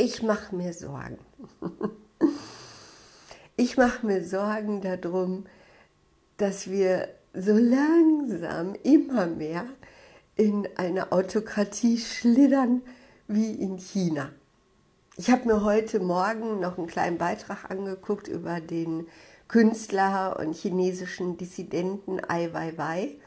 ich 0.00 0.22
mache 0.22 0.56
mir 0.56 0.72
Sorgen. 0.72 1.18
ich 3.56 3.76
mache 3.76 4.06
mir 4.06 4.24
Sorgen 4.24 4.80
darum, 4.80 5.44
dass 6.38 6.70
wir 6.70 7.08
so 7.34 7.52
langsam 7.52 8.74
immer 8.82 9.26
mehr 9.26 9.66
in 10.36 10.66
eine 10.76 11.12
Autokratie 11.12 11.98
schlittern 11.98 12.80
wie 13.28 13.52
in 13.52 13.76
China. 13.76 14.30
Ich 15.16 15.30
habe 15.30 15.46
mir 15.46 15.62
heute 15.64 16.00
Morgen 16.00 16.60
noch 16.60 16.78
einen 16.78 16.86
kleinen 16.86 17.18
Beitrag 17.18 17.70
angeguckt 17.70 18.26
über 18.26 18.58
den 18.58 19.06
Künstler 19.48 20.38
und 20.40 20.54
chinesischen 20.54 21.36
Dissidenten 21.36 22.20
Ai 22.26 22.54
Weiwei, 22.54 23.18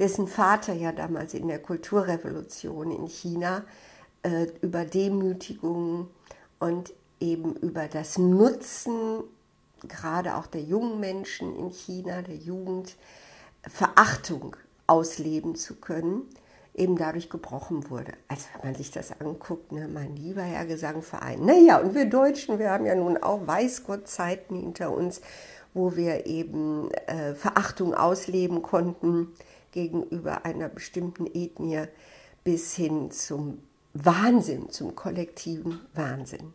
dessen 0.00 0.26
Vater 0.26 0.72
ja 0.72 0.90
damals 0.90 1.32
in 1.32 1.46
der 1.46 1.60
Kulturrevolution 1.60 2.90
in 2.90 3.06
China 3.06 3.64
äh, 4.22 4.46
über 4.60 4.84
Demütigung 4.84 6.08
und 6.58 6.92
eben 7.20 7.56
über 7.56 7.88
das 7.88 8.18
Nutzen 8.18 9.24
gerade 9.88 10.36
auch 10.36 10.46
der 10.46 10.62
jungen 10.62 11.00
Menschen 11.00 11.56
in 11.56 11.70
China, 11.70 12.22
der 12.22 12.36
Jugend, 12.36 12.96
Verachtung 13.68 14.56
ausleben 14.86 15.54
zu 15.54 15.76
können, 15.76 16.22
eben 16.74 16.96
dadurch 16.96 17.30
gebrochen 17.30 17.90
wurde. 17.90 18.12
Also 18.28 18.46
wenn 18.54 18.72
man 18.72 18.74
sich 18.74 18.90
das 18.90 19.20
anguckt, 19.20 19.72
ne, 19.72 19.88
mein 19.88 20.16
lieber 20.16 20.42
Herr 20.42 20.66
Gesangverein. 20.66 21.44
Naja, 21.44 21.78
und 21.78 21.94
wir 21.94 22.06
Deutschen, 22.06 22.58
wir 22.58 22.70
haben 22.70 22.86
ja 22.86 22.94
nun 22.94 23.18
auch 23.18 23.46
weiß 23.46 23.84
Gott 23.84 24.08
Zeiten 24.08 24.56
hinter 24.56 24.90
uns, 24.90 25.20
wo 25.74 25.96
wir 25.96 26.26
eben 26.26 26.90
äh, 27.06 27.34
Verachtung 27.34 27.94
ausleben 27.94 28.62
konnten 28.62 29.32
gegenüber 29.70 30.44
einer 30.44 30.68
bestimmten 30.68 31.26
Ethnie 31.26 31.84
bis 32.44 32.74
hin 32.74 33.10
zum 33.10 33.62
Wahnsinn, 33.94 34.70
zum 34.70 34.94
kollektiven 34.94 35.80
Wahnsinn. 35.94 36.54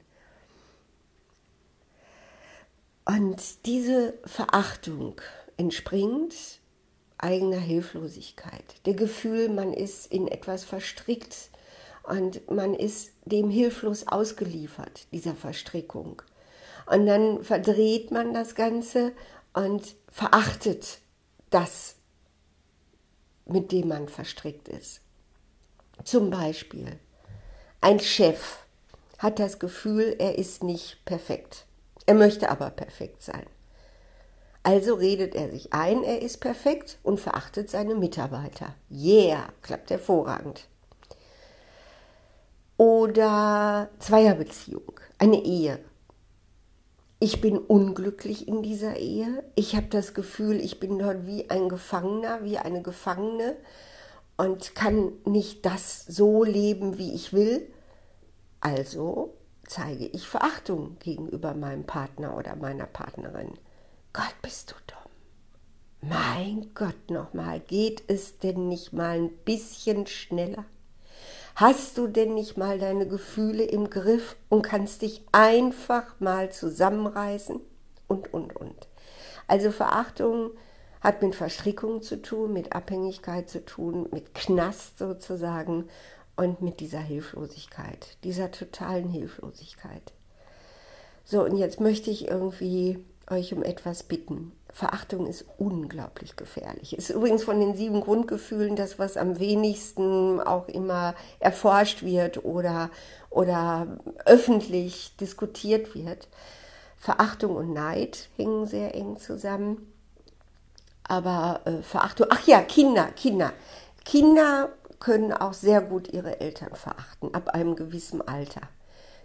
Und 3.05 3.66
diese 3.66 4.17
Verachtung 4.25 5.21
entspringt 5.55 6.59
eigener 7.17 7.59
Hilflosigkeit, 7.59 8.85
der 8.85 8.94
Gefühl, 8.95 9.49
man 9.49 9.73
ist 9.73 10.11
in 10.11 10.27
etwas 10.27 10.63
verstrickt 10.63 11.49
und 12.03 12.49
man 12.52 12.73
ist 12.73 13.11
dem 13.25 13.49
hilflos 13.49 14.07
ausgeliefert, 14.07 15.07
dieser 15.11 15.35
Verstrickung. 15.35 16.22
Und 16.85 17.05
dann 17.05 17.44
verdreht 17.44 18.11
man 18.11 18.33
das 18.33 18.55
Ganze 18.55 19.13
und 19.53 19.95
verachtet 20.11 20.99
das, 21.49 21.95
mit 23.45 23.72
dem 23.72 23.88
man 23.88 24.09
verstrickt 24.09 24.67
ist. 24.67 25.01
Zum 26.03 26.29
Beispiel, 26.29 26.99
ein 27.81 28.00
Chef 28.00 28.59
hat 29.20 29.39
das 29.39 29.59
Gefühl, 29.59 30.16
er 30.20 30.38
ist 30.38 30.64
nicht 30.64 31.03
perfekt. 31.06 31.66
Er 32.06 32.16
möchte 32.16 32.50
aber 32.50 32.69
perfekt 32.69 33.22
sein. 33.22 33.45
Also 34.64 34.95
redet 34.95 35.34
er 35.36 35.50
sich 35.50 35.73
ein, 35.73 36.03
er 36.03 36.22
ist 36.22 36.39
perfekt 36.39 36.97
und 37.03 37.19
verachtet 37.19 37.69
seine 37.69 37.95
Mitarbeiter. 37.95 38.75
Yeah, 38.92 39.47
klappt 39.61 39.92
hervorragend. 39.92 40.67
Oder 42.75 43.89
Zweierbeziehung, 44.00 45.00
eine 45.17 45.44
Ehe. 45.44 45.80
Ich 47.19 47.41
bin 47.41 47.58
unglücklich 47.58 48.47
in 48.47 48.62
dieser 48.62 48.97
Ehe. 48.97 49.44
Ich 49.56 49.75
habe 49.75 49.88
das 49.88 50.14
Gefühl, 50.14 50.59
ich 50.59 50.80
bin 50.80 51.00
dort 51.00 51.25
wie 51.25 51.50
ein 51.50 51.69
Gefangener, 51.69 52.44
wie 52.44 52.59
eine 52.59 52.81
Gefangene 52.81 53.56
und 54.38 54.75
kann 54.75 55.11
nicht 55.25 55.66
das 55.66 56.05
so 56.05 56.43
leben, 56.43 56.97
wie 56.97 57.13
ich 57.13 57.33
will. 57.33 57.71
Also 58.61 59.35
zeige 59.67 60.05
ich 60.05 60.27
Verachtung 60.27 60.97
gegenüber 60.99 61.53
meinem 61.53 61.85
Partner 61.85 62.38
oder 62.38 62.55
meiner 62.55 62.85
Partnerin. 62.85 63.53
Gott, 64.13 64.35
bist 64.41 64.71
du 64.71 64.75
dumm. 64.88 66.09
Mein 66.09 66.72
Gott 66.73 67.09
nochmal, 67.09 67.59
geht 67.59 68.03
es 68.07 68.38
denn 68.38 68.67
nicht 68.67 68.94
mal 68.94 69.17
ein 69.17 69.29
bisschen 69.45 70.07
schneller? 70.07 70.66
Hast 71.56 71.97
du 71.97 72.07
denn 72.07 72.35
nicht 72.35 72.56
mal 72.56 72.78
deine 72.78 73.07
Gefühle 73.07 73.63
im 73.63 73.89
Griff 73.89 74.35
und 74.47 74.62
kannst 74.62 75.01
dich 75.01 75.25
einfach 75.31 76.19
mal 76.19 76.51
zusammenreißen? 76.51 77.59
Und, 78.07 78.31
und, 78.31 78.56
und. 78.56 78.88
Also 79.47 79.72
Verachtung 79.72 80.51
hat 81.02 81.22
mit 81.22 81.35
Verstrickung 81.35 82.02
zu 82.02 82.22
tun, 82.22 82.53
mit 82.53 82.74
Abhängigkeit 82.74 83.50
zu 83.50 83.63
tun, 83.63 84.08
mit 84.12 84.34
Knast 84.34 84.97
sozusagen 84.97 85.90
und 86.35 86.62
mit 86.62 86.80
dieser 86.80 87.00
Hilflosigkeit, 87.00 88.18
dieser 88.24 88.52
totalen 88.52 89.09
Hilflosigkeit. 89.09 90.13
So, 91.25 91.44
und 91.44 91.57
jetzt 91.57 91.81
möchte 91.81 92.09
ich 92.09 92.28
irgendwie 92.28 93.03
euch 93.30 93.53
um 93.53 93.63
etwas 93.63 94.03
bitten. 94.03 94.53
Verachtung 94.72 95.28
ist 95.28 95.46
unglaublich 95.57 96.36
gefährlich. 96.36 96.96
Ist 96.96 97.09
übrigens 97.09 97.44
von 97.44 97.59
den 97.59 97.75
sieben 97.75 98.02
Grundgefühlen 98.02 98.75
das, 98.75 99.00
was 99.00 99.18
am 99.18 99.40
wenigsten 99.40 100.40
auch 100.40 100.68
immer 100.68 101.16
erforscht 101.40 102.03
wird 102.03 102.46
oder, 102.46 102.90
oder 103.30 104.00
öffentlich 104.25 105.16
diskutiert 105.18 105.96
wird. 105.96 106.28
Verachtung 106.96 107.56
und 107.56 107.74
Neid 107.74 108.30
hängen 108.38 108.66
sehr 108.66 108.96
eng 108.96 109.18
zusammen. 109.18 109.91
Aber 111.07 111.62
äh, 111.66 111.81
Verachtung, 111.81 112.28
ach 112.29 112.45
ja, 112.47 112.62
Kinder, 112.62 113.06
Kinder. 113.16 113.53
Kinder 114.06 114.69
können 115.00 115.34
auch 115.34 115.53
sehr 115.53 115.81
gut 115.81 116.12
ihre 116.12 116.40
Eltern 116.40 116.75
verachten, 116.75 117.34
ab 117.34 117.50
einem 117.50 117.75
gewissen 117.75 118.28
Alter. 118.28 118.62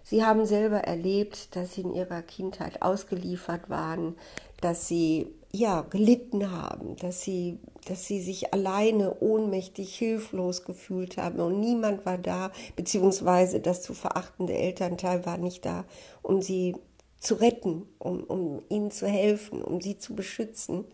Sie 0.04 0.24
haben 0.24 0.46
selber 0.46 0.78
erlebt, 0.78 1.54
dass 1.56 1.74
sie 1.74 1.82
in 1.82 1.94
ihrer 1.94 2.22
Kindheit 2.22 2.82
ausgeliefert 2.82 3.70
waren, 3.70 4.16
dass 4.60 4.88
sie 4.88 5.28
ja 5.52 5.82
gelitten 5.82 6.50
haben, 6.50 6.96
dass 6.96 7.22
sie, 7.22 7.58
dass 7.86 8.06
sie 8.06 8.20
sich 8.20 8.52
alleine, 8.52 9.20
ohnmächtig, 9.20 9.94
hilflos 9.94 10.64
gefühlt 10.64 11.18
haben 11.18 11.40
und 11.40 11.60
niemand 11.60 12.06
war 12.06 12.18
da, 12.18 12.50
beziehungsweise 12.74 13.60
das 13.60 13.82
zu 13.82 13.92
verachtende 13.94 14.54
Elternteil 14.54 15.26
war 15.26 15.36
nicht 15.36 15.64
da, 15.64 15.84
um 16.22 16.40
sie 16.40 16.74
zu 17.18 17.34
retten, 17.34 17.86
um, 17.98 18.24
um 18.24 18.62
ihnen 18.68 18.90
zu 18.90 19.06
helfen, 19.06 19.62
um 19.62 19.80
sie 19.80 19.98
zu 19.98 20.14
beschützen. 20.14 20.86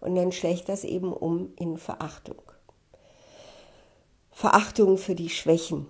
Und 0.00 0.14
dann 0.14 0.32
schlägt 0.32 0.68
das 0.68 0.84
eben 0.84 1.12
um 1.12 1.52
in 1.56 1.78
Verachtung. 1.78 2.42
Verachtung 4.30 4.98
für 4.98 5.14
die 5.14 5.30
Schwächen, 5.30 5.86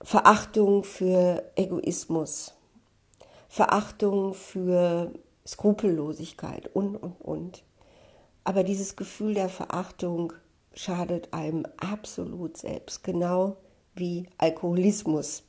Verachtung 0.00 0.84
für 0.84 1.42
Egoismus, 1.56 2.54
Verachtung 3.48 4.32
für 4.32 5.12
Skrupellosigkeit 5.46 6.70
und, 6.74 6.96
und, 6.96 7.20
und. 7.20 7.64
Aber 8.44 8.62
dieses 8.64 8.96
Gefühl 8.96 9.34
der 9.34 9.48
Verachtung 9.48 10.32
schadet 10.74 11.32
einem 11.32 11.66
absolut 11.76 12.56
selbst, 12.56 13.04
genau 13.04 13.56
wie 13.94 14.28
Alkoholismus 14.38 15.42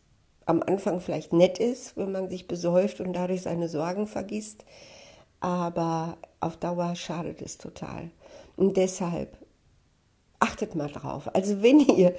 am 0.45 0.61
Anfang 0.61 0.99
vielleicht 0.99 1.31
nett 1.31 1.59
ist, 1.59 1.95
wenn 1.95 2.11
man 2.11 2.29
sich 2.29 2.47
besäuft 2.47 2.99
und 2.99 3.13
dadurch 3.13 3.43
seine 3.43 3.69
Sorgen 3.69 4.07
vergisst, 4.07 4.65
aber 5.39 6.17
auf 6.43 6.57
Dauer 6.57 6.95
schadet 6.95 7.41
es 7.41 7.57
total. 7.57 8.11
Und 8.55 8.77
deshalb 8.77 9.37
achtet 10.39 10.75
mal 10.75 10.89
drauf. 10.89 11.33
Also 11.33 11.61
wenn 11.63 11.79
ihr 11.79 12.13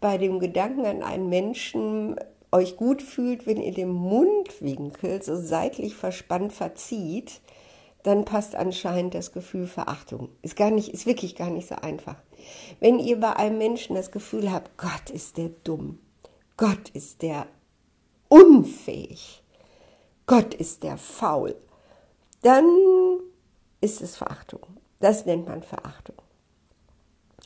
bei 0.00 0.18
dem 0.18 0.38
Gedanken 0.38 0.86
an 0.86 1.02
einen 1.02 1.28
Menschen 1.28 2.16
euch 2.52 2.76
gut 2.76 3.02
fühlt, 3.02 3.46
wenn 3.46 3.60
ihr 3.60 3.72
den 3.72 3.90
Mundwinkel 3.90 5.22
so 5.22 5.36
seitlich 5.36 5.94
verspannt 5.94 6.52
verzieht, 6.52 7.40
dann 8.02 8.24
passt 8.24 8.54
anscheinend 8.54 9.14
das 9.14 9.32
Gefühl 9.32 9.66
Verachtung. 9.66 10.28
Ist 10.42 10.54
gar 10.54 10.70
nicht, 10.70 10.90
ist 10.90 11.06
wirklich 11.06 11.34
gar 11.34 11.50
nicht 11.50 11.68
so 11.68 11.74
einfach. 11.74 12.16
Wenn 12.78 13.00
ihr 13.00 13.18
bei 13.18 13.34
einem 13.34 13.58
Menschen 13.58 13.96
das 13.96 14.12
Gefühl 14.12 14.52
habt, 14.52 14.78
Gott 14.78 15.10
ist 15.12 15.36
der 15.36 15.50
dumm, 15.64 15.98
Gott 16.56 16.88
ist 16.90 17.22
der 17.22 17.46
unfähig, 18.28 19.42
Gott 20.26 20.54
ist 20.54 20.84
der 20.84 20.98
faul, 20.98 21.56
dann 22.42 22.64
ist 23.86 24.02
es 24.02 24.16
Verachtung. 24.16 24.60
Das 25.00 25.26
nennt 25.26 25.46
man 25.46 25.62
Verachtung. 25.62 26.16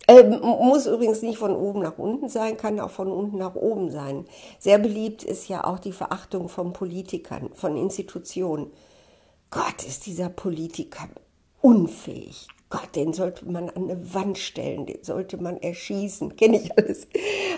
Ähm, 0.08 0.40
muss 0.40 0.86
übrigens 0.86 1.20
nicht 1.22 1.38
von 1.38 1.54
oben 1.54 1.82
nach 1.82 1.98
unten 1.98 2.28
sein, 2.30 2.56
kann 2.56 2.80
auch 2.80 2.90
von 2.90 3.12
unten 3.12 3.36
nach 3.36 3.54
oben 3.54 3.90
sein. 3.90 4.24
Sehr 4.58 4.78
beliebt 4.78 5.22
ist 5.22 5.48
ja 5.48 5.64
auch 5.64 5.78
die 5.78 5.92
Verachtung 5.92 6.48
von 6.48 6.72
Politikern, 6.72 7.50
von 7.54 7.76
Institutionen. 7.76 8.72
Gott, 9.50 9.84
ist 9.86 10.06
dieser 10.06 10.30
Politiker 10.30 11.08
unfähig. 11.60 12.48
Gott, 12.70 12.96
den 12.96 13.12
sollte 13.12 13.44
man 13.50 13.68
an 13.68 13.90
eine 13.90 14.14
Wand 14.14 14.38
stellen, 14.38 14.86
den 14.86 15.04
sollte 15.04 15.36
man 15.36 15.58
erschießen. 15.58 16.36
Kenne 16.36 16.56
ich 16.56 16.76
alles 16.78 17.06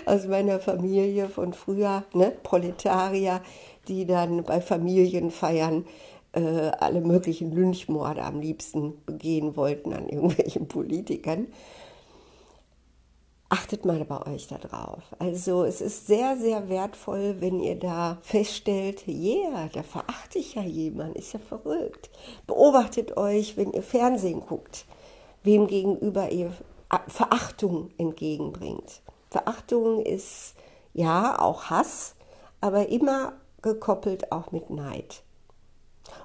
aus 0.05 0.25
meiner 0.25 0.59
Familie 0.59 1.29
von 1.29 1.53
früher, 1.53 2.03
ne? 2.13 2.33
Proletarier, 2.43 3.41
die 3.87 4.05
dann 4.05 4.43
bei 4.43 4.59
Familienfeiern 4.59 5.85
äh, 5.85 6.12
alle 6.33 7.01
möglichen 7.01 7.51
Lynchmorde 7.51 8.23
am 8.23 8.39
liebsten 8.39 9.03
begehen 9.05 9.55
wollten 9.55 9.93
an 9.93 10.09
irgendwelchen 10.09 10.67
Politikern. 10.67 11.47
achtet 13.53 13.85
mal 13.85 14.03
bei 14.03 14.25
euch 14.33 14.47
da 14.47 14.57
drauf. 14.57 15.03
Also 15.19 15.63
es 15.63 15.79
ist 15.79 16.07
sehr, 16.07 16.37
sehr 16.37 16.69
wertvoll, 16.69 17.35
wenn 17.39 17.59
ihr 17.59 17.77
da 17.77 18.17
feststellt, 18.23 19.07
yeah, 19.07 19.69
da 19.71 19.83
verachte 19.83 20.39
ich 20.39 20.55
ja 20.55 20.63
jemanden, 20.63 21.19
ist 21.19 21.33
ja 21.33 21.39
verrückt. 21.39 22.09
Beobachtet 22.47 23.15
euch, 23.15 23.55
wenn 23.55 23.71
ihr 23.71 23.83
Fernsehen 23.83 24.41
guckt, 24.41 24.85
wem 25.43 25.67
gegenüber 25.67 26.31
ihr 26.31 26.51
Verachtung 27.07 27.91
entgegenbringt. 27.99 29.01
Verachtung 29.29 30.03
ist 30.03 30.55
ja 30.93 31.39
auch 31.39 31.65
Hass, 31.65 32.15
aber 32.59 32.89
immer 32.89 33.33
gekoppelt 33.61 34.31
auch 34.31 34.51
mit 34.51 34.71
Neid. 34.71 35.21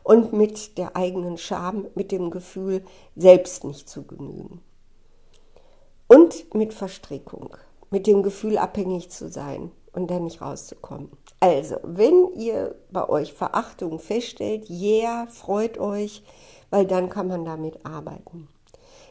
Und 0.03 0.33
mit 0.33 0.79
der 0.79 0.97
eigenen 0.97 1.39
Scham, 1.39 1.87
mit 1.95 2.13
dem 2.13 2.31
Gefühl, 2.31 2.85
selbst 3.17 3.65
nicht 3.65 3.89
zu 3.89 4.05
genügen. 4.05 4.61
Und 6.07 6.55
mit 6.55 6.73
Verstrickung, 6.73 7.57
mit 7.91 8.07
dem 8.07 8.23
Gefühl, 8.23 8.59
abhängig 8.59 9.11
zu 9.11 9.29
sein 9.29 9.71
und 9.93 10.11
dann 10.11 10.25
nicht 10.25 10.41
rauszukommen. 10.41 11.11
Also, 11.41 11.77
wenn 11.83 12.33
ihr 12.35 12.75
bei 12.91 13.09
euch 13.09 13.33
Verachtung 13.33 13.99
feststellt, 13.99 14.69
yeah, 14.69 15.27
freut 15.27 15.79
euch, 15.79 16.23
weil 16.71 16.87
dann 16.87 17.09
kann 17.09 17.29
man 17.29 17.45
damit 17.45 17.85
arbeiten. 17.85 18.49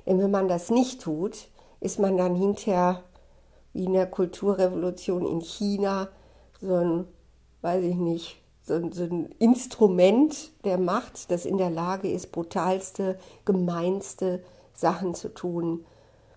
Denn 0.06 0.20
wenn 0.20 0.32
man 0.32 0.48
das 0.48 0.70
nicht 0.70 1.02
tut, 1.02 1.50
ist 1.80 2.00
man 2.00 2.18
dann 2.18 2.36
hinterher 2.36 3.04
wie 3.74 3.86
in 3.86 3.94
der 3.94 4.08
Kulturrevolution 4.08 5.26
in 5.26 5.42
China 5.42 6.10
so 6.60 6.74
ein, 6.74 7.08
weiß 7.62 7.84
ich 7.84 7.96
nicht, 7.96 8.42
so 8.68 8.76
ein, 8.76 9.30
Instrument 9.40 10.52
der 10.66 10.78
Macht, 10.78 11.32
das 11.32 11.46
in 11.46 11.58
der 11.58 11.70
Lage 11.70 12.12
ist, 12.12 12.32
brutalste, 12.32 13.18
gemeinste 13.46 14.44
Sachen 14.74 15.16
zu 15.16 15.34
tun, 15.34 15.86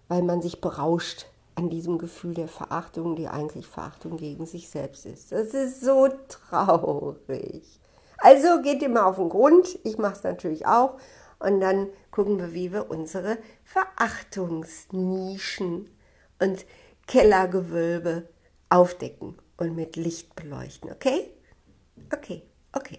weil 0.09 0.23
man 0.23 0.41
sich 0.41 0.61
berauscht 0.61 1.27
an 1.57 1.69
diesem 1.69 1.99
Gefühl 1.99 2.35
der 2.35 2.47
Verachtung, 2.49 3.17
die 3.17 3.29
eigentlich 3.29 3.67
Verachtung 3.67 4.17
gegen 4.17 4.47
sich 4.47 4.71
selbst 4.71 5.07
ist. 5.07 5.33
Das 5.33 5.49
ist 5.49 5.81
so 5.81 6.09
traurig. 6.29 7.81
Also 8.19 8.63
geht 8.63 8.83
ihr 8.83 8.89
mal 8.89 9.05
auf 9.05 9.17
den 9.17 9.29
Grund, 9.29 9.79
ich 9.83 9.99
mache 9.99 10.15
es 10.15 10.23
natürlich 10.23 10.67
auch, 10.67 10.99
und 11.39 11.61
dann 11.61 11.89
gucken 12.11 12.39
wir, 12.39 12.53
wie 12.53 12.73
wir 12.73 12.91
unsere 12.91 13.39
Verachtungsnischen 13.65 15.89
und 16.39 16.67
Kellergewölbe 17.07 18.29
aufdecken 18.69 19.39
und 19.57 19.75
mit 19.75 19.97
Licht 19.97 20.37
beleuchten, 20.37 20.93
okay? 20.93 21.33
Okay, 22.13 22.45
okay. 22.77 22.99